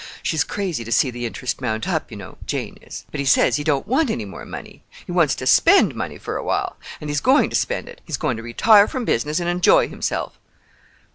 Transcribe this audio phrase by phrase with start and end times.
[0.23, 3.05] She's crazy to see the interest mount up, you know—Jane is.
[3.11, 4.81] But he says he don't want any more money.
[5.05, 6.77] He wants to spend money for a while.
[6.99, 8.01] And he's going to spend it.
[8.03, 10.39] He's going to retire from business and enjoy himself."